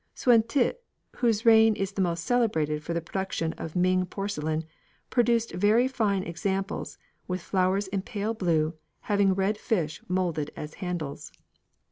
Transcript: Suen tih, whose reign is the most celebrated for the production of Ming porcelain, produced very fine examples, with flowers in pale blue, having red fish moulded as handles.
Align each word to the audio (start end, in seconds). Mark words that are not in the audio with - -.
Suen 0.15 0.41
tih, 0.47 0.71
whose 1.17 1.45
reign 1.45 1.75
is 1.75 1.91
the 1.91 2.01
most 2.01 2.23
celebrated 2.25 2.81
for 2.83 2.91
the 2.91 3.01
production 3.01 3.53
of 3.53 3.75
Ming 3.75 4.07
porcelain, 4.07 4.63
produced 5.11 5.53
very 5.53 5.87
fine 5.87 6.23
examples, 6.23 6.97
with 7.27 7.39
flowers 7.43 7.85
in 7.89 8.01
pale 8.01 8.33
blue, 8.33 8.73
having 9.01 9.35
red 9.35 9.59
fish 9.59 10.01
moulded 10.07 10.49
as 10.55 10.73
handles. 10.81 11.31